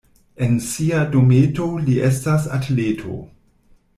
En 0.45 0.53
sia 0.67 1.01
dometo 1.15 1.67
li 1.89 1.99
estas 2.09 2.49
atleto. 2.57 3.21